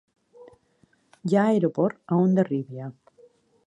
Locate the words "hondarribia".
2.23-2.93